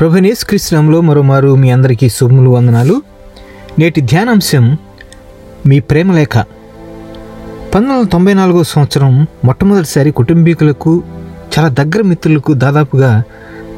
ప్రభునేస్ 0.00 0.44
కృష్ణంలో 0.44 1.00
మరోమారు 1.00 1.54
మీ 1.54 1.70
అందరికీ 1.70 2.08
శుభములు 2.08 2.50
వందనాలు. 2.50 3.02
నేటి 3.78 4.00
ధ్యానాంశం 4.00 4.76
మీ 5.66 5.80
ప్రేమలేఖ 5.80 6.36
పంతొమ్మిది 6.36 7.94
వందల 7.94 8.06
తొంభై 8.06 8.34
నాలుగో 8.34 8.62
సంవత్సరం 8.62 9.26
మొట్టమొదటిసారి 9.44 10.10
కుటుంబీకులకు 10.10 11.02
చాలా 11.58 11.68
దగ్గర 11.68 12.02
మిత్రులకు 12.02 12.52
దాదాపుగా 12.52 13.22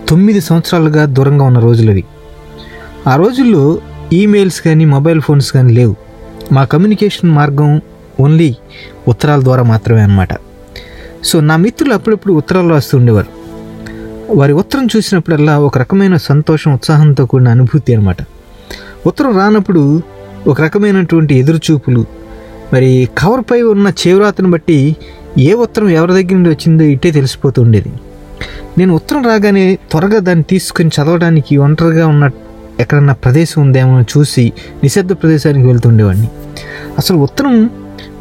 తొమ్మిది 0.08 0.40
సంవత్సరాలుగా 0.40 1.04
దూరంగా 1.04 1.44
ఉన్న 1.44 1.58
రోజులవి. 1.58 2.04
ఆ 3.06 3.16
రోజుల్లో 3.16 3.80
ఈమెయిల్స్ 4.12 4.60
కానీ 4.60 4.84
మొబైల్ 4.84 5.20
ఫోన్స్ 5.20 5.52
కానీ 5.52 5.72
లేవు. 5.72 5.96
మా 6.52 6.64
కమ్యూనికేషన్ 6.64 7.30
మార్గం 7.30 7.80
ఓన్లీ 8.20 8.56
ఉత్తరాల 9.08 9.40
ద్వారా 9.42 9.62
మాత్రమే 9.62 10.00
అన్నమాట. 10.00 10.28
సో 11.24 11.40
నా 11.40 11.56
మిత్రులు 11.56 11.94
అప్పుడప్పుడు 11.94 12.32
ఉత్తరాలు 12.32 12.68
రాస్తూ 12.68 12.98
ఉండేవారు. 12.98 13.39
వారి 14.34 14.52
ఉత్తరం 14.52 14.86
చూసినప్పుడల్లా 14.86 15.58
ఒక 15.58 15.78
రకమైన 15.78 16.16
సంతోషం 16.16 16.74
ఉత్సాహంతో 16.74 17.26
కూడిన 17.26 17.48
అనుభూతి 17.48 17.94
అనమాట 17.94 18.16
ఉత్తరం 19.06 19.36
రానప్పుడు 19.36 20.02
ఒక 20.46 20.60
రకమైనటువంటి 20.60 21.34
ఎదురుచూపులు 21.34 22.06
మరి 22.72 23.08
కవర్పై 23.18 23.62
ఉన్న 23.62 23.88
చేవ్రాతను 23.88 24.50
బట్టి 24.50 24.96
ఏ 25.38 25.52
ఉత్తరం 25.52 25.88
ఎవరి 25.88 26.12
దగ్గర 26.12 26.34
నుండి 26.34 26.48
వచ్చిందో 26.48 26.84
ఇట్టే 26.84 27.10
తెలిసిపోతూ 27.10 27.62
ఉండేది. 27.62 27.92
నేను 28.78 28.94
ఉత్తరం 28.94 29.22
రాగానే 29.22 29.78
త్వరగా 29.90 30.18
దాన్ని 30.18 30.44
తీసుకొని 30.44 30.88
చదవడానికి 30.88 31.56
ఒంటరిగా 31.56 32.06
ఉన్న 32.06 32.30
ఎక్కడన్నా 32.80 33.12
ప్రదేశం 33.12 33.62
ఉందేమో 33.62 34.00
చూసి 34.02 34.52
నిశ్శబ్ద 34.82 35.12
ప్రదేశానికి 35.12 35.66
వెళ్తుండేవాడిని 35.66 36.28
అసలు 36.98 37.16
ఉత్తరం 37.16 37.70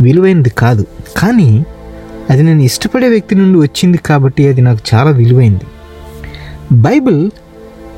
విలువైనది 0.02 0.50
కాదు 0.50 0.86
కానీ 1.18 1.66
అది 2.30 2.44
నేను 2.44 2.62
ఇష్టపడే 2.62 3.10
వ్యక్తి 3.10 3.36
నుండి 3.36 3.60
వచ్చింది 3.60 3.98
కాబట్టి 3.98 4.48
అది 4.48 4.62
నాకు 4.62 4.96
చాలా 4.96 5.12
విలువైంది. 5.12 5.66
బైబిల్ 6.72 7.30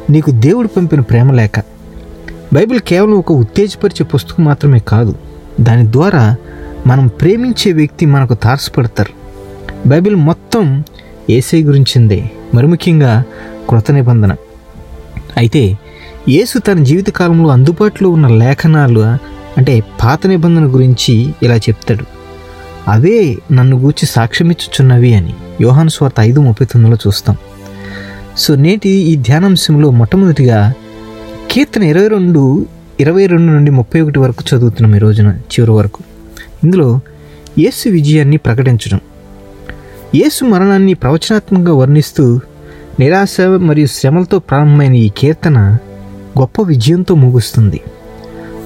నీకు 0.09 0.31
దేవుడు 0.31 0.67
పంపిన 0.67 0.99
ప్రేమ 0.99 1.31
లేఖ 1.31 1.51
బైబిల్ 2.53 2.79
కేవలం 2.79 3.13
ఒక 3.13 3.31
ఉత్తేజపరిచే 3.31 4.03
పుస్తకం 4.03 4.45
మాత్రమే 4.45 4.79
కాదు 4.79 5.15
దాని 5.61 5.91
ద్వారా 5.91 6.35
మనం 6.87 7.07
ప్రేమించే 7.07 7.71
వ్యక్తి 7.71 8.05
మనకు 8.05 8.33
తారసపడతారు. 8.33 9.13
బైబిల్ 9.87 10.15
మొత్తం 10.15 10.83
ఏసై 11.29 11.63
గురించిందే 11.63 12.31
మరి 12.53 12.67
ముఖ్యంగా 12.67 13.23
కృత 13.69 13.91
నిబంధన. 13.91 14.35
అయితే 15.37 15.77
యేసు 16.29 16.59
తన 16.59 16.83
జీవితకాలంలో 16.83 17.49
అందుబాటులో 17.49 18.09
ఉన్న 18.09 18.27
లేఖనాలు 18.27 18.99
అంటే 19.57 19.83
పాత 20.03 20.27
నిబంధన 20.27 20.65
గురించి 20.65 21.33
ఇలా 21.43 21.55
చెప్తాడు. 21.55 22.05
అవే 22.87 23.37
నన్ను 23.51 23.79
గూర్చి 23.79 24.05
సాక్ష్యమిచ్చుచున్నవి 24.05 25.13
అని 25.13 25.33
యోహాను 25.61 25.89
స్వార్త 25.89 26.15
ఐదు 26.19 26.39
ముప్పై 26.41 26.65
తొమ్మిదిలో 26.65 26.97
చూస్తాం. 27.07 27.37
సో 28.37 28.55
నేటి 28.55 28.89
ఈ 28.89 29.15
ధ్యానాంశంలో 29.15 29.91
మొట్టమొదటిగా 29.91 30.73
కీర్తన 31.51 31.83
ఇరవై 31.83 32.07
రెండు 32.07 32.65
ఇరవై 32.99 33.25
రెండు 33.25 33.51
నుండి 33.51 33.71
ముప్పై 33.71 34.01
ఒకటి 34.01 34.19
వరకు 34.19 34.55
చదువుతున్నాం 34.55 34.95
ఈ 34.95 34.99
రోజున 34.99 35.27
చివరి 35.27 35.71
వరకు. 35.71 36.03
ఇందులో 36.63 36.99
యేసు 37.59 37.89
విజయాన్ని 37.89 38.37
ప్రకటించడం. 38.37 38.99
యేసు 40.15 40.45
మరణాన్ని 40.45 40.93
ప్రవచనాత్మకంగా 40.93 41.73
వర్ణిస్తూ 41.73 42.39
నిరాశ 42.99 43.41
మరియు 43.41 43.87
శ్రమలతో 43.87 44.39
ప్రారంభమైన 44.39 44.95
ఈ 44.95 45.09
కీర్తన 45.17 45.77
గొప్ప 46.39 46.61
విజయంతో 46.61 47.15
ముగుస్తుంది. 47.15 47.81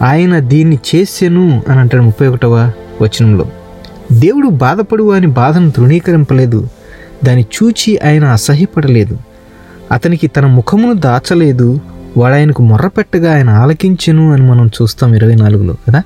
ఆయన 0.01 0.39
దీన్ని 0.39 0.79
చేసెను 0.95 1.63
అని 1.69 1.79
అంటాడు 1.79 2.03
ముప్పై 2.03 2.27
ఒకటవ 2.27 2.71
వచనంలో. 3.01 3.45
దేవుడు 4.13 4.47
బాధపడు 4.47 5.11
అని 5.11 5.27
బాధను 5.27 5.71
తృణీకరింపలేదు. 5.71 6.67
దాన్ని 7.25 7.45
చూచి 7.63 7.97
ఆయన 7.97 8.25
అసహ్యపడలేదు. 8.25 9.17
అతనికి 9.91 10.27
తన 10.27 10.45
ముఖమును 10.45 10.93
దాచలేదు 10.93 11.79
వాడు 12.17 12.35
ఆయనకు 12.35 12.63
మొర్రపెట్టగా 12.63 13.35
ఆయన 13.35 13.49
ఆలకించెను 13.49 14.33
అని 14.33 14.41
మనం 14.41 14.67
చూస్తాం 14.67 15.15
ఇరవై 15.15 15.35
నాలుగులో 15.35 15.75
కదా? 15.87 16.03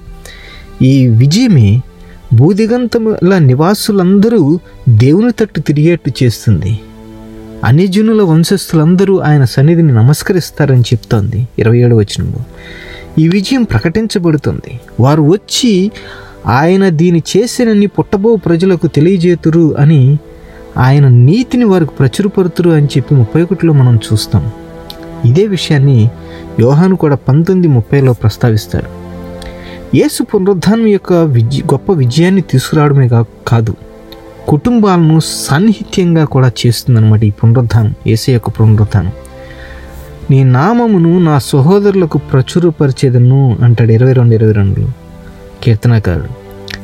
ఈ 0.81 1.08
విజయమే 1.08 1.81
భూదిగంతముల 2.33 3.38
నివాసులందరూ 3.38 4.59
దేవుని 4.90 5.31
తట్టు 5.31 5.59
తిరిగేట్టు 5.59 6.12
చేస్తుంది. 6.23 6.79
అనిజనుల 7.63 8.22
వంశస్థులందరూ 8.22 9.19
ఆయన 9.19 9.44
సన్నిధిని 9.44 9.94
నమస్కరిస్తారని 9.94 10.81
చెప్తోంది 10.81 11.47
ఇరవై 11.59 11.78
ఏడు 11.78 11.96
వచనంలో 11.96 12.44
ఈ 13.19 13.28
విజయం 13.28 13.63
ప్రకటించబడుతుంది. 13.63 14.79
వారు 15.00 15.22
వచ్చి 15.22 15.91
ఆయన 16.47 16.90
దీని 16.90 17.23
చేసినన్ని 17.38 17.88
పుట్టబో 17.88 18.35
ప్రజలకు 18.35 18.88
తెలియజేతురు 18.88 19.75
అని 19.79 20.19
ఆయన 20.79 21.07
నీతిని 21.07 21.63
వారికి 21.63 21.91
ప్రచురపరుతురు 22.00 22.69
అని 22.69 22.85
చెప్పి 22.85 23.16
ముప్పై 23.16 23.41
ఒకటిలో 23.41 23.73
మనం 23.73 23.95
చూస్తాం. 23.95 24.51
ఇదే 25.25 25.47
విషయాన్ని 25.47 26.09
యోహాను 26.59 26.95
కూడా 26.95 27.16
పంతొమ్మిది 27.16 27.67
ముప్పైలో 27.67 28.13
ప్రస్తావిస్తాడు. 28.13 29.00
యేసు 29.97 30.23
పునరుద్ధానం 30.23 30.88
యొక్క 30.88 31.13
విజయ 31.13 31.59
గొప్ప 31.59 31.91
విజయాన్ని 31.91 32.41
తీసుకురావడమే 32.41 33.07
కా- 33.07 33.25
కాదు 33.47 33.75
కుటుంబాలను 34.47 35.19
సాన్నిహిత్యంగా 35.19 36.25
కూడా 36.25 36.51
చేస్తుందన్నమాట 36.66 37.23
ఈ 37.23 37.29
పునరుద్ధానం 37.29 37.96
ఏసే 38.07 38.34
యొక్క 38.34 38.50
పునరుద్ధానం. 38.50 39.11
నీ 40.31 40.44
నామమును 40.44 41.19
నా 41.19 41.40
సహోదరులకు 41.40 42.17
ప్రచురపరిచేదను 42.17 43.57
అంటాడు 43.61 43.91
ఇరవై 43.91 44.13
రెండు 44.13 44.35
ఇరవై 44.35 44.51
రెండులో 44.51 44.88
కీర్తనకారుడు. 45.63 46.40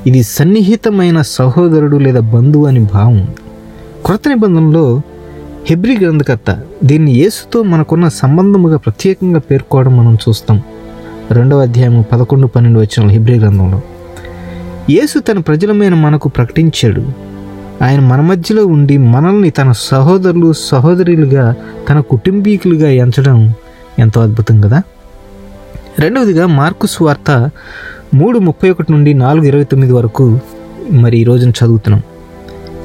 ఇది 0.09 0.23
సన్నిహితమైన 0.23 1.21
సహోదరుడు 1.21 1.97
లేదా 1.97 2.19
బంధువు 2.19 2.67
అని 2.67 2.79
భావం 2.79 3.27
క్రొత్త 4.05 4.29
నిబంధనలో 4.29 5.01
హెబ్రి 5.69 5.97
గ్రంథకర్త 5.99 6.59
దీన్ని 6.83 7.11
యేసుతో 7.11 7.63
మనకున్న 7.63 8.07
సంబంధముగా 8.07 8.77
ప్రత్యేకంగా 8.77 9.39
పేర్కోవడం 9.39 9.97
మనం 9.97 10.15
చూస్తాం. 10.15 10.61
రెండవ 11.31 11.61
అధ్యాయం 11.61 12.05
పదకొండు 12.11 12.47
పన్నెండు 12.47 12.79
వచ్చిన 12.79 13.09
హెబ్రి 13.09 13.39
గ్రంథంలో. 13.39 13.81
యేసు 14.89 15.19
తన 15.19 15.37
ప్రజలమైన 15.37 15.93
మనకు 15.93 16.29
ప్రకటించాడు. 16.29 17.07
ఆయన 17.81 17.99
మన 17.99 18.21
మధ్యలో 18.21 18.65
ఉండి 18.65 18.97
మనల్ని 18.97 19.49
తన 19.49 19.71
సహోదరులు 19.71 20.53
సహోదరులుగా 20.53 21.55
తన 21.89 21.99
కుటుంబీకులుగా 21.99 22.89
ఎంచడం 22.89 23.53
ఎంతో 23.99 24.21
అద్భుతం 24.21 24.61
కదా? 24.61 24.81
రెండవదిగా 25.99 26.47
మార్కు 26.47 26.87
స్వార్త 26.87 27.49
మూడు 28.13 28.39
ముప్పై 28.39 28.69
ఒకటి 28.69 28.91
నుండి 28.91 29.13
నాలుగు 29.13 29.45
ఇరవై 29.45 29.63
తొమ్మిది 29.63 29.93
వరకు 29.93 30.39
మరి 30.91 31.17
ఈ 31.17 31.23
రోజున 31.23 31.49
చదువుతున్నాం. 31.49 32.01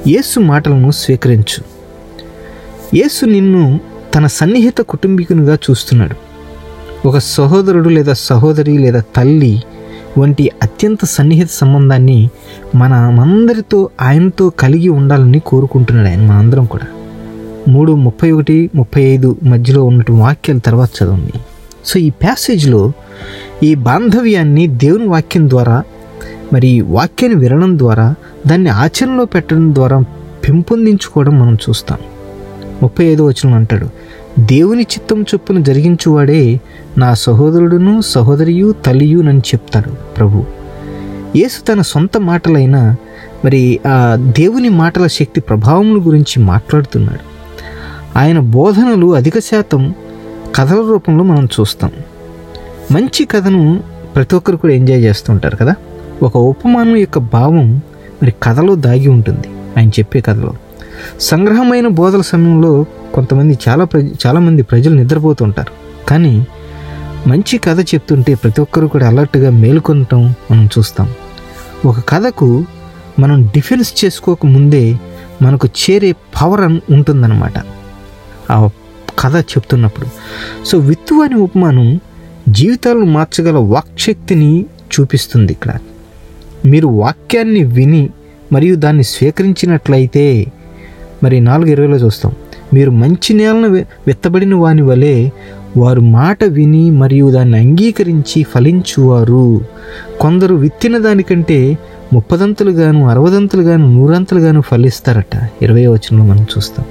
యేసు 0.07 0.41
మాటలను 0.41 0.91
స్వీకరించు. 0.91 1.65
యేసు 2.97 3.25
నిన్ను 3.27 3.81
తన 4.15 4.27
సన్నిహిత 4.27 4.79
కుటుంబీకునిగా 4.79 5.55
చూస్తున్నాడు. 5.55 6.17
ఒక 7.09 7.19
సహోదరుడు 7.19 7.89
లేదా 7.89 8.13
సహోదరి 8.13 8.79
లేదా 8.79 9.03
తల్లి 9.17 9.63
వంటి 10.19 10.51
అత్యంత 10.63 11.05
సన్నిహిత 11.05 11.49
సంబంధాన్ని 11.51 12.31
మన 12.75 13.09
మందరితో 13.09 13.91
ఆయనతో 14.01 14.51
కలిగి 14.51 14.89
ఉండాలని 14.89 15.39
కోరుకుంటున్నాడు 15.39 16.09
ఆయన 16.09 16.21
మనందరం 16.21 16.65
కూడా. 16.65 16.87
మూడు 17.69 17.93
ముప్పై 17.93 18.31
ఒకటి 18.31 18.71
ముప్పై 18.75 19.03
ఐదు 19.03 19.37
మధ్యలో 19.43 19.85
ఉన్నటువంటి 19.85 20.23
వాక్యాల 20.23 20.59
తర్వాత 20.59 20.91
చదవండి. 21.03 21.33
సో 21.85 22.01
ఈ 22.01 22.11
ప్యాసేజ్లో 22.11 22.93
ఈ 23.63 23.75
బాంధవ్యాన్ని 23.75 24.67
దేవుని 24.67 25.07
వాక్యం 25.07 25.51
ద్వారా 25.51 25.83
మరి 26.53 26.81
వాక్యాన్ని 26.81 27.41
వినడం 27.41 27.79
ద్వారా 27.79 28.15
దాన్ని 28.47 28.71
ఆచరణలో 28.71 29.25
పెట్టడం 29.25 29.75
ద్వారా 29.75 30.01
పెంపొందించుకోవడం 30.49 31.41
మనం 31.41 31.55
చూస్తాం. 31.55 31.99
ముప్పై 32.83 33.05
ఐదో 33.05 33.25
వచనం 33.25 33.55
అంటాడు 33.55 33.89
దేవుని 34.41 34.83
చిత్తం 34.83 35.23
చొప్పున 35.23 35.63
జరిగించువాడే 35.63 36.61
నా 36.99 37.15
సహోదరుడును 37.15 38.01
సహోదరియు 38.01 38.75
తల్లియు 38.87 39.21
నని 39.21 39.39
చెప్తాడు 39.39 39.91
ప్రభు. 39.91 40.45
యేసు 41.37 41.65
తన 41.65 41.81
సొంత 41.81 42.17
మాటలైన 42.19 42.97
మరి 43.45 43.81
ఆ 43.87 44.33
దేవుని 44.39 44.69
మాటల 44.69 45.07
శక్తి 45.07 45.41
ప్రభావముల 45.41 46.07
గురించి 46.07 46.43
మాట్లాడుతున్నాడు. 46.43 47.31
ఆయన 48.19 48.39
బోధనలు 48.39 49.15
అధిక 49.15 49.39
శాతం 49.39 49.95
కథల 50.55 50.77
రూపంలో 50.77 51.25
మనం 51.25 51.45
చూస్తాం. 51.45 51.91
మంచి 52.93 53.25
కథను 53.25 53.83
ప్రతి 54.15 54.37
ఒక్కరు 54.37 54.57
కూడా 54.57 54.75
ఎంజాయ్ 54.75 55.03
చేస్తుంటారు 55.03 55.57
కదా? 55.57 55.75
ఒక 56.23 56.37
ఉపమానం 56.37 56.97
యొక్క 56.97 57.19
భావం 57.19 57.81
మరి 58.23 58.35
కథలో 58.43 58.75
దాగి 58.75 59.09
ఉంటుంది. 59.09 59.49
ఆయన 59.79 59.89
చెప్పే 59.89 60.21
కథలో. 60.21 60.55
సంగ్రహమైన 61.21 61.89
బోధల 61.89 62.21
సమయంలో 62.21 62.85
కొంతమంది 63.15 63.59
చాలా 63.69 63.85
ప్రజ 63.85 64.05
చాలామంది 64.27 64.63
ప్రజలు 64.63 64.95
నిద్రపోతుంటారు 64.95 65.73
కానీ 66.09 66.47
మంచి 67.27 67.59
కథ 67.59 67.81
చెప్తుంటే 67.81 68.35
ప్రతి 68.35 68.61
ఒక్కరు 68.61 68.87
కూడా 68.87 69.09
అలర్ట్గా 69.09 69.51
మేలుకొనటం 69.51 70.35
మనం 70.51 70.69
చూస్తాం. 70.79 71.13
ఒక 71.87 71.97
కథకు 72.09 72.65
మనం 73.19 73.47
డిఫెన్స్ 73.47 74.05
చేసుకోక 74.05 74.47
ముందే 74.47 74.97
మనకు 75.43 75.69
చేరే 75.69 76.13
పవర్ 76.13 76.61
అని 76.61 76.81
ఉంటుందన్నమాట. 76.91 77.53
ఆ 78.51 78.69
కథ 79.19 79.37
చెప్తున్నప్పుడు. 79.37 80.07
సో 80.67 80.79
విత్తు 80.79 81.15
అనే 81.15 81.35
ఉపమానం 81.35 82.01
జీవితాలను 82.49 83.05
మార్చగల 83.05 83.57
వాక్శక్తిని 83.57 84.67
చూపిస్తుంది 85.01 85.53
ఇక్కడ. 85.53 85.79
మీరు 86.67 86.89
వాక్యాన్ని 86.89 87.65
విని 87.65 88.11
మరియు 88.53 88.77
దాన్ని 88.77 89.05
స్వీకరించినట్లయితే 89.05 90.47
మరి 91.23 91.41
నాలుగు 91.41 91.71
ఇరవైలో 91.71 91.97
చూస్తాం. 91.97 92.33
మీరు 92.75 92.91
మంచి 92.91 93.35
నేలను 93.35 93.69
విత్తబడిన 94.07 94.55
వాని 94.55 94.83
వలె 94.83 95.31
వారు 95.77 96.01
మాట 96.01 96.45
విని 96.45 96.91
మరియు 96.91 97.31
దాన్ని 97.31 97.59
అంగీకరించి 97.59 98.43
ఫలించువారు. 98.43 99.61
కొందరు 100.21 100.55
విత్తిన 100.55 100.99
దానికంటే 100.99 101.79
ముప్పదంతులుగాను 102.13 103.09
అరవదంతులుగాను 103.09 103.95
నూరంతులుగాను 103.95 104.61
ఫలిస్తారట. 104.61 105.49
ఇరవై 105.63 105.87
వచనంలో 105.87 106.25
మనం 106.25 106.43
చూస్తాం. 106.43 106.87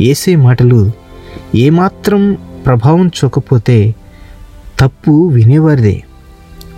ఏసే 0.00 0.36
మాటలు 0.36 0.90
ఏమాత్రం 1.54 2.36
ప్రభావం 2.66 3.08
చూకపోతే 3.08 3.94
తప్పు 4.80 5.28
వినేవారిదే. 5.28 6.02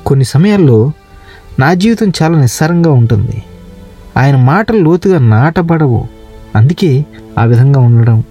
కొన్ని 0.06 0.24
సమయాల్లో 0.24 0.92
నా 1.60 1.74
జీవితం 1.74 2.12
చాలా 2.22 2.40
నిస్సారంగా 2.40 2.90
ఉంటుంది. 2.92 3.42
ఆయన 4.16 4.36
మాటలు 4.36 4.78
లోతుగా 4.78 5.18
నాటబడవు. 5.18 6.04
అందుకే 6.56 7.04
ఆ 7.38 7.44
విధంగా 7.44 7.80
ఉండడం. 7.80 8.22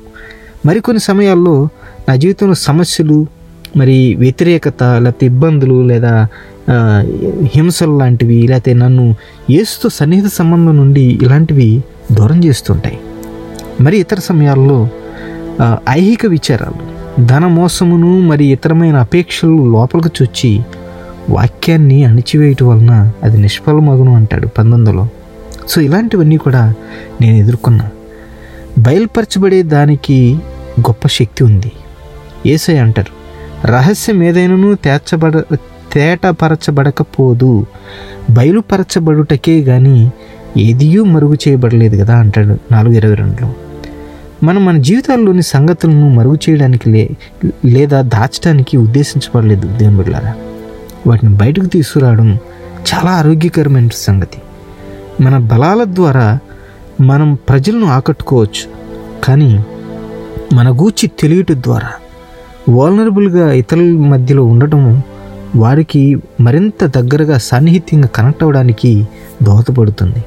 మరికొన్ని 0.66 1.02
సమయాల్లో 1.02 1.70
నా 2.10 2.16
జీవితంలో 2.16 2.54
సమస్యలు 2.54 3.26
మరి 3.78 4.16
వ్యతిరేకత 4.16 4.84
లేకపోతే 4.84 5.26
ఇబ్బందులు 5.26 5.82
లేదా 5.82 6.28
హింసలు 7.56 7.98
లాంటివి 7.98 8.48
లేకపోతే 8.48 8.74
నన్ను 8.74 9.16
ఏసుతో 9.50 9.90
సన్నిహిత 9.90 10.32
సంబంధం 10.32 10.78
నుండి 10.78 11.20
ఇలాంటివి 11.22 11.84
దూరం 12.12 12.44
చేస్తుంటాయి. 12.44 13.00
మరి 13.82 13.98
ఇతర 13.98 14.20
సమయాల్లో 14.20 14.90
ఐహిక 15.90 16.26
విచారాలు 16.26 16.92
ధన 17.26 17.46
మోసమును 17.48 18.20
మరి 18.20 18.46
ఇతరమైన 18.46 18.96
అపేక్షలు 18.96 19.72
లోపలికి 19.72 20.24
చొచ్చి 20.24 20.62
వాక్యాన్ని 21.30 22.04
అణిచివేయటం 22.04 22.68
వలన 22.68 23.12
అది 23.24 23.38
నిష్ఫలమగును 23.38 24.16
అంటాడు 24.16 24.48
పంతొమ్మిదిలో. 24.48 25.08
సో 25.68 25.82
ఇలాంటివన్నీ 25.82 26.38
కూడా 26.38 26.74
నేను 27.22 27.36
ఎదుర్కొన్నా. 27.36 27.90
బయలుపరచబడే 28.80 29.64
దానికి 29.64 30.40
గొప్ప 30.80 31.08
శక్తి 31.08 31.44
ఉంది. 31.44 31.72
ఏసై 32.46 32.78
అంటారు 32.78 33.22
రహస్యం 33.68 34.24
ఏదైనాను 34.24 34.76
తేర్చబడ 34.76 35.40
తేటపరచబడకపోదు. 35.94 37.66
బయలుపరచబడుటకే 38.30 39.64
కానీ 39.64 40.12
ఏదియూ 40.58 41.04
మరుగు 41.04 41.34
చేయబడలేదు 41.34 42.04
కదా 42.04 42.18
అంటాడు 42.18 42.74
నాలుగు 42.74 42.94
ఇరవై 42.94 43.14
రెండులో. 43.14 43.54
మనం 44.44 44.66
మన 44.66 44.78
జీవితాల్లోని 44.78 45.42
సంగతులను 45.42 46.10
మరుగు 46.10 46.38
చేయడానికి 46.50 46.90
లే 46.90 47.10
లేదా 47.66 48.02
దాచడానికి 48.02 48.78
ఉద్దేశించబడలేదు 48.78 49.78
దేవుని 49.78 49.98
బిడ్డారా 49.98 50.34
వాటిని 51.08 51.34
బయటకు 51.34 51.66
తీసుకురావడం 51.66 52.38
చాలా 52.94 53.12
ఆరోగ్యకరమైన 53.12 53.90
సంగతి. 53.94 54.38
మన 55.24 55.38
బలాల 55.38 55.84
ద్వారా 55.84 56.40
మనం 57.02 57.38
ప్రజలను 57.50 57.86
ఆకట్టుకోవచ్చు. 57.86 58.82
కానీ 59.24 59.66
మన 60.54 60.70
గూర్చి 60.70 61.12
తెలియట 61.20 61.52
ద్వారా 61.52 61.90
వాల్నరబుల్గా 62.70 63.52
ఇతరుల 63.52 63.98
మధ్యలో 63.98 64.46
ఉండటం 64.46 65.04
వారికి 65.56 66.18
మరింత 66.42 66.86
దగ్గరగా 66.86 67.38
సాన్నిహిత్యంగా 67.38 68.08
కనెక్ట్ 68.08 68.44
అవ్వడానికి 68.44 69.08
దోహదపడుతుంది. 69.44 70.24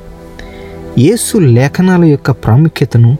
యేసు 0.98 1.38
లేఖనాల 1.38 2.04
యొక్క 2.04 2.30
ప్రాముఖ్యతను 2.30 3.16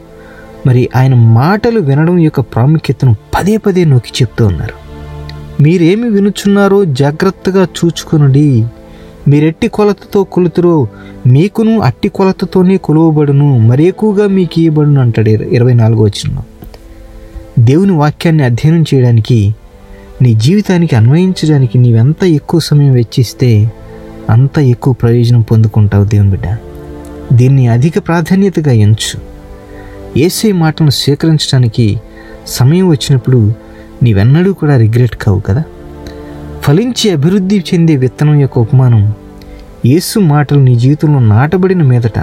మరి 0.67 0.89
ఆయన 0.95 1.15
మాటలు 1.15 1.79
వినడం 1.79 2.19
యొక్క 2.19 2.39
ప్రాముఖ్యతను 2.39 3.15
పదే 3.35 3.57
పదే 3.57 3.85
నొక్కి 3.85 4.11
చెప్తూ 4.21 4.47
ఉన్నారు. 4.47 4.84
మీరేమి 5.61 6.09
వినుచున్నారో 6.09 6.85
జాగ్రత్తగా 6.85 7.63
చూచుకునుడి. 7.63 8.65
మీరెట్టి 9.27 9.67
కొలతతో 9.67 10.23
కొలుతురో 10.23 10.87
మీకును 11.27 11.79
అట్టి 11.79 12.09
కొలతతోనే 12.09 12.77
కొలువబడును. 12.77 13.59
మరి 13.59 13.83
ఎక్కువగా 13.83 14.27
మీకు 14.27 14.59
ఇవ్వబడును 14.59 15.01
అంటాడు 15.01 15.29
ఇరవై 15.29 15.73
నాలుగో 15.73 16.03
వచ్చిన 16.03 16.37
దేవుని 17.59 17.91
వాక్యాన్ని 17.91 18.43
అధ్యయనం 18.43 18.81
చేయడానికి 18.81 19.55
నీ 20.21 20.33
జీవితానికి 20.33 20.95
అన్వయించడానికి 20.95 21.77
నీవెంత 21.77 22.23
ఎక్కువ 22.23 22.59
సమయం 22.59 22.93
వెచ్చిస్తే 22.93 23.71
అంత 24.29 24.59
ఎక్కువ 24.59 24.93
ప్రయోజనం 24.93 25.41
పొందుకుంటావు 25.41 26.05
దేవుని 26.05 26.29
బిడ్డ. 26.29 26.57
దీన్ని 27.33 27.67
అధిక 27.67 28.07
ప్రాధాన్యతగా 28.07 28.71
ఎంచు. 28.71 29.19
ఏసే 30.17 30.51
మాటలను 30.51 30.89
స్వీకరించడానికి 30.89 31.99
సమయం 32.47 32.87
వచ్చినప్పుడు 32.87 33.53
నీవెన్నడూ 34.05 34.53
కూడా 34.53 34.77
రిగ్రెట్ 34.77 35.15
కావు 35.15 35.39
కదా? 35.39 35.63
ఫలించి 36.61 37.11
అభివృద్ధి 37.11 37.63
చెందే 37.73 37.95
విత్తనం 37.95 38.39
యొక్క 38.39 38.59
ఉపమానం 38.59 39.13
యేసు 39.85 40.19
మాటలు 40.19 40.59
నీ 40.59 40.75
జీవితంలో 40.75 41.19
నాటబడిన 41.19 41.83
మీదట 41.83 42.19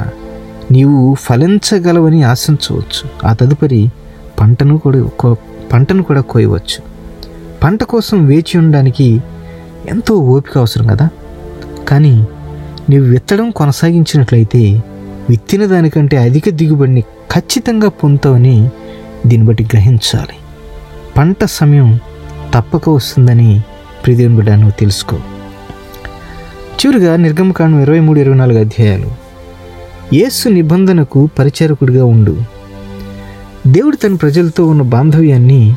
నీవు 0.70 1.14
ఫలించగలవని 1.14 2.23
ఆశించవచ్చు. 2.23 3.29
ఆ 3.29 3.32
తదుపరి 3.32 3.90
పంటను 4.40 4.79
కూడా 4.79 5.08
కో- 5.20 5.69
పంటను 5.73 6.02
కూడా 6.02 6.20
కోయవచ్చు. 6.20 6.82
పంట 7.62 7.82
కోసం 7.82 8.26
వేచి 8.26 8.58
ఉండడానికి 8.58 9.23
ఎంతో 9.88 10.14
ఓపిక 10.14 10.58
అవసరం 10.58 10.87
కదా? 10.87 11.08
కానీ 11.88 12.26
నీవు 12.90 13.05
విత్తడం 13.05 13.50
కొనసాగించినట్లయితే 13.50 14.82
విత్తిన 15.31 15.67
దానికంటే 15.67 16.17
అధిక 16.17 16.49
దిగుబడిని 16.49 17.00
ఖచ్చితంగా 17.32 17.88
పొందుతావని 17.88 18.69
దీన్ని 19.26 19.49
బట్టి 19.49 19.64
గ్రహించాలి. 19.64 20.42
పంట 21.17 21.44
సమయం 21.44 22.00
తప్పక 22.55 22.88
వస్తుందని 22.88 23.61
ప్రియదేవుని 24.05 24.37
బిడ్డ 24.37 24.50
నువ్వు 24.50 24.70
తెలుసుకో. 24.70 25.17
చివరిగా 26.73 27.17
నిర్గమకాండం 27.17 27.82
ఇరవై 27.82 28.00
మూడు 28.00 28.20
ఇరవై 28.20 28.37
నాలుగు 28.37 28.61
అధ్యాయాలు. 28.61 29.12
యేసు 30.14 30.49
నిబంధనకు 30.49 31.29
పరిచారకుడిగా 31.38 32.05
ఉండు. 32.05 32.37
దేవుడు 33.67 33.97
తన 33.97 34.14
ప్రజలతో 34.14 34.67
ఉన్న 34.67 34.82
బాంధవ్యాన్ని 34.82 35.76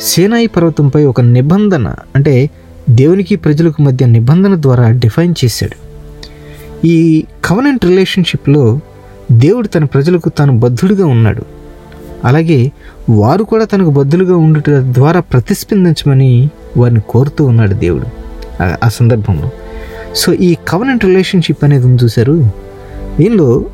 సేనాయి 0.00 0.46
పర్వతంపై 0.46 1.04
ఒక 1.04 1.20
నిబంధన 1.20 1.94
అంటే 2.16 2.50
దేవునికి 2.90 3.36
ప్రజలకు 3.36 3.82
మధ్య 3.82 4.06
నిబంధన 4.06 4.62
ద్వారా 4.62 4.90
డిఫైన్ 4.90 5.34
చేశాడు. 5.44 5.84
ఈ 6.86 7.24
కవనెంట్ 7.44 7.84
రిలేషన్షిప్లో 7.84 8.80
దేవుడు 9.32 9.68
తన 9.68 9.84
ప్రజలకు 9.84 10.28
తాను 10.28 10.58
బద్ధుడిగా 10.58 11.06
ఉన్నాడు. 11.06 11.63
అలాగే 12.24 12.72
వారు 13.10 13.44
కూడా 13.44 13.64
తనకు 13.64 13.90
బద్దులుగా 13.90 14.36
ఉండుట 14.36 14.70
ద్వారా 14.70 15.20
ప్రతిస్పందించమని 15.20 16.50
వారిని 16.76 17.00
కోరుతూ 17.00 17.44
ఉన్నాడు 17.44 17.74
దేవుడు 17.74 18.06
ఆ- 18.62 18.76
ఆ 18.84 18.88
సందర్భంలో. 18.88 19.50
సో 20.14 20.34
ఈ 20.34 20.56
కవనెంట్ 20.68 21.04
రిలేషన్షిప్ 21.04 21.64
అనేది 21.64 21.86
ఉంది 21.86 22.04
చూశారు. 22.04 22.50
దీనిలో 23.18 23.64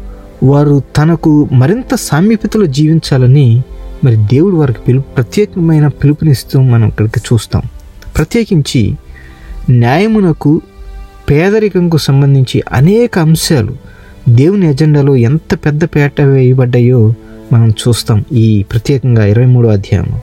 వారు 0.42 0.82
తనకు 0.96 1.48
మరింత 1.52 1.94
సామీప్యతలో 1.94 2.66
జీవించాలని 2.66 3.62
మరి 4.04 4.16
దేవుడు 4.16 4.56
వారికి 4.56 4.80
పిలుపు 4.80 5.10
ప్రత్యేకమైన 5.10 5.86
పిలుపునిస్తూ 5.88 6.60
మనం 6.60 6.88
ఇక్కడికి 6.88 7.20
చూస్తాం. 7.32 7.62
ప్రత్యేకించి 8.16 8.96
న్యాయమునకు 9.70 10.60
పేదరికంకు 11.30 11.96
సంబంధించి 11.96 12.62
అనేక 12.72 13.18
అంశాలు 13.18 13.74
దేవుని 14.28 14.70
ఎజెండాలో 14.70 15.16
ఎంత 15.16 15.54
పెద్ద 15.54 15.84
పేట 15.84 16.20
వేయబడ్డాయో 16.20 17.14
మనం 17.52 17.70
చూస్తాం 17.70 18.24
ఈ 18.32 18.62
ప్రత్యేకంగా 18.62 19.26
ఇరవై 19.26 19.46
మూడో 19.46 19.68
అధ్యాయం 19.68 20.20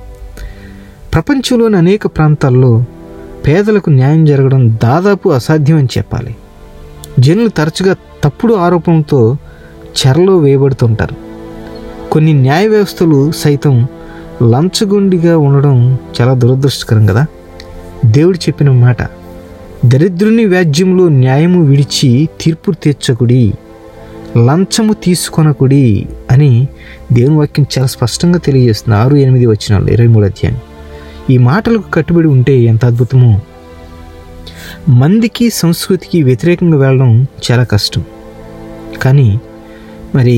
ప్రపంచంలోని 1.13 1.77
అనేక 1.77 2.07
ప్రాంతాల్లో 2.07 2.83
పేదలకు 3.47 3.89
న్యాయం 3.89 4.25
జరగడం 4.25 4.77
దాదాపు 4.83 5.29
అసాధ్యం 5.29 5.77
అని 5.77 5.87
చెప్పాలి. 5.97 6.35
జనులు 7.19 7.49
తరచుగా 7.49 7.95
తప్పుడు 8.23 8.53
ఆరోపణతో 8.53 9.37
చెరలో 9.97 10.37
వేయబడుతుంటారు 10.37 11.15
కొన్ని 12.11 12.33
న్యాయ 12.33 12.67
వ్యవస్థలు 12.67 13.31
సైతం 13.31 13.87
లంచగొండిగా 14.43 15.37
ఉండడం 15.37 15.97
చాలా 16.21 16.33
దురదృష్టకరం 16.33 17.05
కదా? 17.05 17.25
దేవుడు 18.05 18.37
చెప్పిన 18.37 18.71
మాట 18.71 18.97
దరిద్రుని 19.85 20.45
వ్యాజ్యంలో 20.45 21.09
న్యాయము 21.09 21.63
విడిచి 21.63 22.29
తీర్పు 22.41 22.71
తీర్చకుడి. 22.71 23.53
లంచము 24.45 24.93
తీసుకొనకుడి 24.93 26.07
అని 26.31 26.67
దేవుని 27.13 27.37
వాక్యం 27.37 27.65
చాలా 27.77 27.87
స్పష్టంగా 27.87 28.39
తెలియజేస్తుంది. 28.39 28.97
ఆరు 28.97 29.15
ఎనిమిది 29.15 29.45
వచ్చినాలు 29.45 29.87
ఇరవై 29.91 30.07
మూడు 30.07 30.25
అధ్యాయం. 30.25 30.57
ఈ 31.29 31.37
మాటలకు 31.37 31.91
కట్టుబడి 31.91 32.27
ఉంటే 32.27 32.59
ఎంత 32.59 32.85
అద్భుతమో. 32.85 33.39
మందికి 34.89 35.49
సంస్కృతికి 35.49 36.23
వ్యతిరేకంగా 36.23 36.77
వెళ్ళడం 36.77 37.27
చాలా 37.51 37.63
కష్టం. 37.63 38.03
కానీ 39.01 39.39
మరి 40.15 40.35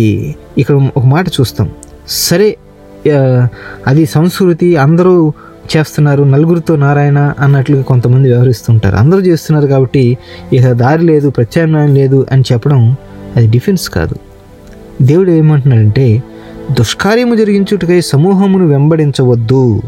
ఇక్కడ 0.57 0.89
ఒక 0.97 1.05
మాట 1.05 1.27
చూస్తాం. 1.27 1.69
సరే 2.07 2.57
అది 3.87 4.05
సంస్కృతి 4.05 4.75
అందరూ 4.77 5.33
చేస్తున్నారు 5.75 6.23
నలుగురితో 6.23 6.75
నారాయణ 6.75 7.33
అన్నట్లుగా 7.39 7.81
కొంతమంది 7.81 8.29
వ్యవహరిస్తుంటారు. 8.29 8.95
అందరూ 8.95 9.19
చేస్తున్నారు 9.19 9.67
కాబట్టి 9.67 10.17
ఇక 10.53 10.71
దారి 10.71 11.03
లేదు 11.03 11.29
ప్రత్యామ్నాయం 11.29 11.95
లేదు 11.95 12.25
అని 12.31 12.43
చెప్పడం 12.51 12.95
అది 13.35 13.47
డిఫెన్స్ 13.47 13.89
కాదు. 13.89 14.15
దేవుడు 15.01 15.31
ఏమంటున్నాడంటే 15.31 16.23
దుష్కార్యము 16.71 17.35
జరిగించుటకై 17.35 18.01
సమూహమును 18.01 18.67
వెంబడించవద్దు. 18.67 19.81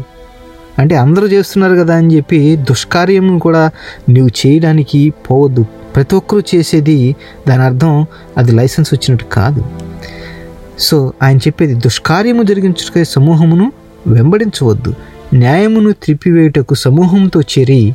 అంటే 0.78 0.94
అందరూ 0.94 1.26
చేస్తున్నారు 1.26 1.74
కదా 1.74 1.94
అని 1.94 2.16
చెప్పి 2.16 2.56
దుష్కార్యము 2.56 3.38
కూడా 3.38 3.70
నువ్వు 4.10 4.46
చేయడానికి 4.46 5.10
పోవద్దు. 5.10 5.66
ప్రతి 5.96 6.16
ఒక్కరూ 6.16 6.42
చేసేది 6.54 7.16
దాని 7.48 7.62
అర్థం 7.62 8.06
అది 8.36 8.52
లైసెన్స్ 8.52 8.94
వచ్చినట్టు 8.94 9.24
కాదు. 9.24 9.64
సో 10.78 11.12
ఆయన 11.22 11.36
చెప్పేది 11.36 11.74
దుష్కార్యము 11.74 12.42
జరిగించుటకై 12.42 13.04
సమూహమును 13.04 13.72
వెంబడించవద్దు. 14.06 14.94
న్యాయమును 15.34 15.92
త్రిప్పివేయుటకు 15.92 16.74
సమూహంతో 16.74 17.40
చేరి 17.40 17.94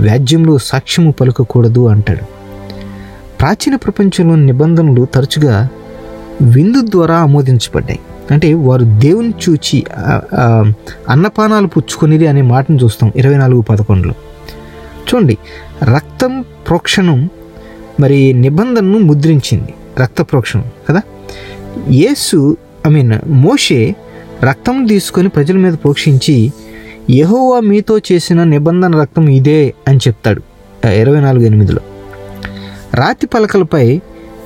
వ్యాజ్యంలో 0.00 0.58
సాక్ష్యము 0.58 1.12
పలుకకూడదు 1.12 1.86
అంటాడు. 1.86 2.37
ప్రాచీన 3.40 3.76
ప్రపంచంలోని 3.76 4.46
నిబంధనలు 4.46 5.04
తరచుగా 5.04 5.68
విందు 6.42 6.80
ద్వారా 6.80 7.16
ఆమోదించబడ్డాయి. 7.16 7.98
అంటే 8.30 8.54
వారు 8.54 8.84
దేవుని 8.84 9.34
చూచి 9.48 9.84
అన్నపానాలు 11.08 11.66
పుచ్చుకునేది 11.66 12.26
అనే 12.26 12.42
మాటను 12.42 12.78
చూస్తాం 12.84 13.12
ఇరవై 13.16 13.36
నాలుగు 13.36 13.60
పదకొండులో. 13.60 14.14
చూడండి 15.08 15.38
రక్తం 15.82 16.44
ప్రోక్షణం 16.68 17.28
మరి 18.00 18.32
నిబంధనను 18.32 18.98
ముద్రించింది. 18.98 19.74
రక్త 19.98 20.22
ప్రోక్షణం 20.22 20.64
కదా? 20.88 21.00
యేసు 21.90 22.56
ఐ 22.86 22.90
మీన్ 22.90 23.12
మోషే 23.26 23.94
రక్తం 24.42 24.86
తీసుకొని 24.86 25.28
ప్రజల 25.28 25.56
మీద 25.56 25.72
ప్రోక్షించి 25.72 26.52
యహోవా 27.10 27.60
మీతో 27.60 27.98
చేసిన 27.98 28.44
నిబంధన 28.44 29.00
రక్తం 29.00 29.28
ఇదే 29.28 29.74
అని 29.88 29.98
చెప్తాడు. 29.98 30.42
ఇరవై 30.88 31.20
నాలుగు 31.20 31.44
ఎనిమిదిలో. 31.44 31.80
రాతి 32.94 33.26
పలకలపై 33.26 34.00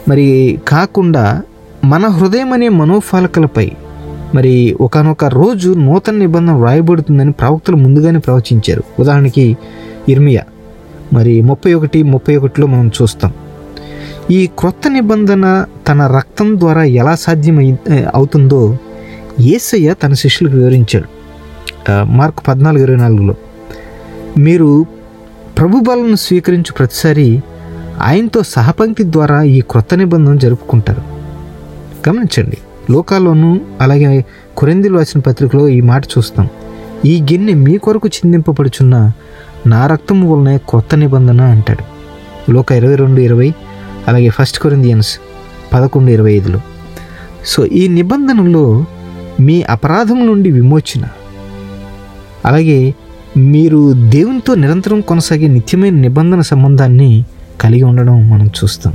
మరి 0.09 0.59
కాకుండా 0.69 1.43
మన 1.85 2.07
హృదయం 2.07 2.53
అనే 2.53 2.69
మనోఫలకలపై 2.69 3.71
మరి 4.35 4.77
ఒకనొక 4.81 5.25
రోజు 5.25 5.75
నూతన 5.75 6.15
నిబంధన 6.15 6.53
వ్రాయబడుతుందని 6.53 7.33
ప్రవక్తలు 7.33 7.77
ముందుగానే 7.77 8.19
ప్రవచించారు. 8.19 8.83
ఉదాహరణకి 8.99 9.57
ఇర్మియా 10.09 10.43
మరి 11.13 11.41
ముప్పై 11.41 11.75
ఒకటి 11.75 12.03
ముప్పై 12.03 12.37
ఒకటిలో 12.37 12.67
మనం 12.67 12.91
చూస్తాం. 13.03 13.33
ఈ 14.31 14.47
క్రొత్త 14.59 14.89
నిబంధన 14.89 15.67
తన 15.89 16.07
రక్తం 16.07 16.61
ద్వారా 16.61 16.85
ఎలా 16.85 17.15
సాధ్యమై 17.15 17.77
అవుతుందో 18.15 18.79
యేసయ్య 19.41 19.95
తన 19.95 20.13
శిష్యులకు 20.13 20.57
వివరించాడు. 20.57 21.09
మార్క్ 22.05 22.49
పద్నాలుగు 22.49 22.83
ఇరవై 22.83 22.97
నాలుగులో. 22.97 23.35
మీరు 24.39 24.87
ప్రభు 25.59 25.79
బలను 25.79 26.17
స్వీకరించు 26.17 26.73
ప్రతిసారి 26.73 27.43
ఆయనతో 28.01 28.43
సహపంక్తి 28.43 29.05
ద్వారా 29.05 29.43
ఈ 29.43 29.61
క్రొత్త 29.61 29.95
నిబంధన 29.95 30.35
జరుపుకుంటారు. 30.35 31.03
గమనించండి 32.09 32.59
లోకాల్లోనూ 32.91 33.61
అలాగే 33.81 34.25
కొరిందులు 34.57 34.99
రాసిన 34.99 35.21
పత్రికలో 35.21 35.69
ఈ 35.69 35.81
మాట 35.81 36.05
చూస్తాం. 36.05 36.49
ఈ 37.05 37.23
గిన్నె 37.23 37.55
మీ 37.55 37.79
కొరకు 37.79 38.09
చిందింపబడుచున్న 38.09 39.13
నా 39.67 39.87
రక్తం 39.87 40.31
వలనే 40.31 40.59
కొత్త 40.59 40.95
నిబంధన 40.95 41.41
అంటాడు. 41.41 41.93
లోక 42.53 42.73
ఇరవై 42.73 42.95
రెండు 42.95 43.21
ఇరవై 43.21 43.55
అలాగే 44.09 44.29
ఫస్ట్ 44.29 44.59
కొరిందియన్స్ 44.59 45.19
పదకొండు 45.73 46.11
ఇరవై 46.11 46.33
ఐదులో. 46.33 46.61
సో 47.47 47.67
ఈ 47.67 47.89
నిబంధనలో 47.89 48.85
మీ 49.41 49.63
అపరాధం 49.63 50.27
నుండి 50.27 50.51
విమోచన 50.51 51.05
అలాగే 52.45 52.95
మీరు 53.37 53.93
దేవునితో 53.93 54.55
నిరంతరం 54.55 55.01
కొనసాగే 55.01 55.47
నిత్యమైన 55.47 55.95
నిబంధన 55.95 56.41
సంబంధాన్ని 56.41 57.25
కలిగి 57.64 57.83
ఉండడం 57.83 58.31
మనం 58.31 58.47
చూస్తాం. 58.47 58.95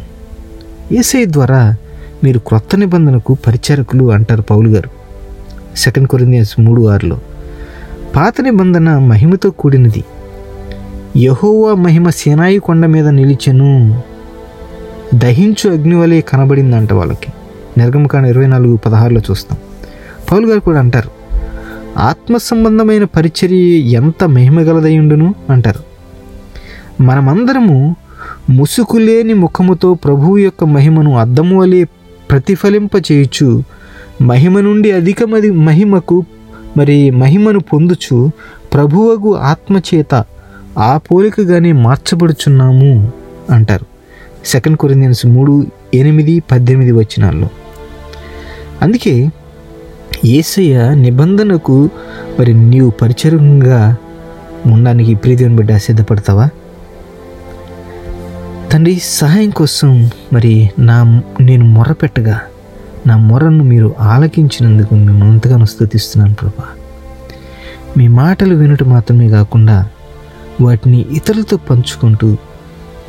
ఏసై 0.92 1.26
ద్వారా 1.26 1.76
మీరు 2.24 2.40
క్రొత్త 2.40 2.76
నిబంధనకు 2.76 3.38
పరిచారకులు 3.48 4.12
అంటారు 4.12 4.42
పౌలు 4.42 4.70
గారు. 4.70 4.90
సెకండ్ 5.78 6.08
కొరిందియన్స్ 6.08 6.60
మూడు 6.60 6.88
ఆరులో 6.88 7.20
పాత 8.16 8.42
నిబంధన 8.42 8.98
మహిమతో 8.98 9.50
కూడినది. 9.50 10.04
యహోవా 11.18 11.74
మహిమ 11.74 12.10
సేనాయి 12.10 12.60
కొండ 12.60 12.86
మీద 12.86 13.08
నిలిచెను. 13.08 14.02
దహించు 15.16 15.70
అగ్నివలే 15.70 16.22
కనబడిందంట 16.22 16.94
వాళ్ళకి. 16.94 17.34
నిర్గమకాండ 17.78 18.26
ఇరవై 18.26 18.48
నాలుగు 18.48 18.76
పదహారులో 18.76 19.22
చూస్తాం. 19.32 19.58
పౌలు 20.32 20.48
గారు 20.48 20.60
కూడా 20.60 20.80
అంటారు 20.80 21.10
ఆత్మ 21.98 22.38
సంబంధమైన 22.38 23.04
పరిచర్య 23.04 23.58
ఎంత 23.76 24.24
మహిమగలదయుండును 24.24 25.36
అంటారు. 25.50 25.80
మనమందరము 27.04 27.96
ముసుకులేని 28.50 29.34
ముఖముతో 29.34 29.94
ప్రభువు 29.94 30.38
యొక్క 30.38 30.64
మహిమను 30.64 31.18
అద్దము 31.18 31.62
వలె 31.62 31.84
ప్రతిఫలింపచేయుచు 32.30 33.64
మహిమ 34.22 34.60
నుండి 34.60 34.92
అధికమది 34.92 35.52
మహిమకు 35.52 36.24
మరి 36.78 37.12
మహిమను 37.12 37.60
పొందుచు 37.60 38.32
ప్రభువగు 38.74 39.36
ఆత్మచేత 39.36 40.26
ఆ 40.78 40.98
పోలికగానే 40.98 41.72
మార్చబడుచున్నాము 41.72 43.12
అంటారు. 43.50 43.86
సెకండ్ 44.46 44.78
కొరిందియన్స్ 44.78 45.26
మూడు 45.26 45.66
ఎనిమిది 45.94 46.40
పద్దెనిమిది 46.40 46.92
వచనాల్లో. 46.92 47.48
అందుకే 48.82 49.30
ఏసయ్య 50.26 50.92
నిబంధనకు 50.94 51.90
మరి 52.40 52.54
నీవు 52.54 52.90
పరిచయంగా 52.90 53.96
ఉండడానికి 54.66 55.16
ప్రీతిని 55.16 55.56
బిడ్డ 55.56 55.76
సిద్ధపడతావా? 55.76 56.50
తండ్రి 58.78 59.00
సహాయం 59.00 59.50
కోసం 59.50 60.10
మరి 60.34 60.70
నా 60.80 61.22
నేను 61.42 61.66
మొరపెట్టగా 61.66 62.40
నా 63.08 63.18
మొరను 63.18 63.64
మీరు 63.64 63.96
ఆలకించినందుకు 64.00 64.96
మేము 64.96 65.26
ఎంతగానో 65.26 65.66
స్థుతిస్తున్నాను 65.66 66.34
ప్రభా. 66.36 66.66
మీ 67.98 68.08
మాటలు 68.08 68.56
వినుట 68.56 68.84
మాత్రమే 68.84 69.30
కాకుండా 69.30 69.88
వాటిని 70.62 71.06
ఇతరులతో 71.12 71.58
పంచుకుంటూ 71.58 72.38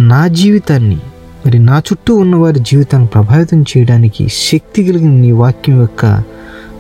నా 0.01 0.27
జీవితాన్ని 0.27 0.99
మరి 1.47 1.59
నా 1.59 1.79
చుట్టూ 1.79 2.15
ఉన్న 2.15 2.37
వారి 2.37 2.61
జీవితాన్ని 2.61 3.09
ప్రభావితం 3.09 3.63
చేయడానికి 3.63 4.29
శక్తి 4.29 4.85
కలిగిన 4.85 5.11
నీ 5.11 5.33
వాక్యం 5.33 5.81
యొక్క 5.81 6.23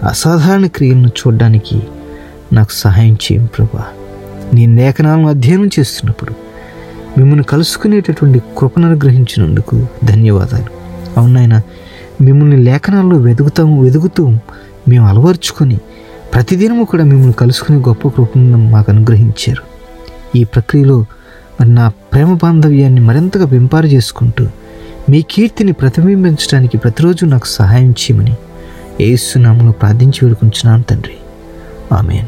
అసాధారణ 0.02 0.66
క్రియలను 0.66 1.08
చూడడానికి 1.08 1.82
నాకు 2.52 2.72
సహాయం 2.72 3.14
చేయం 3.14 3.44
ప్రభా. 3.44 3.84
నీ 4.54 4.66
లేఖనాలను 4.66 5.28
అధ్యయనం 5.28 5.70
చేస్తున్నప్పుడు 5.78 6.47
మిమ్మల్ని 7.18 7.44
కలుసుకునేటటువంటి 7.44 8.42
కృపను 8.58 8.86
అనుగ్రహించినందుకు 8.86 9.86
ధన్యవాదాలు. 10.04 10.66
అవునాయన 11.20 11.60
మిమ్మల్ని 12.20 12.56
లేఖనాల్లో 12.56 13.16
వెతుకుతాము 13.16 13.82
వెతుకుతూ 13.82 14.28
మేము 14.88 15.06
అలవర్చుకొని 15.06 15.78
ప్రతిదినము 16.34 16.84
కూడా 16.84 17.04
మిమ్మల్ని 17.04 17.32
కలుసుకునే 17.32 17.78
గొప్ప 17.78 18.08
కృపను 18.08 18.58
మాకు 18.70 18.92
అనుగ్రహించారు. 18.92 19.62
ఈ 20.38 20.44
ప్రక్రియలో 20.44 21.00
మరి 21.60 21.68
నా 21.70 21.88
ప్రేమ 21.88 22.34
బాంధవ్యాన్ని 22.34 23.00
మరింతగా 23.00 23.46
పెంపారు 23.46 23.86
చేసుకుంటూ 23.86 24.46
మీ 25.10 25.22
కీర్తిని 25.22 25.72
ప్రతిబింబించడానికి 25.72 26.78
ప్రతిరోజు 26.78 27.24
నాకు 27.24 27.46
సహాయం 27.46 27.90
చేయమని 27.90 28.36
ఏసునామలో 29.00 29.72
ప్రార్థించి 29.72 30.18
వేడుకుంటున్నాను 30.22 30.82
తండ్రి. 30.82 31.14
ఆమెన్. 31.94 32.26